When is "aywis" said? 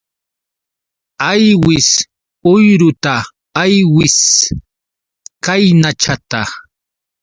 1.29-1.89, 3.63-4.17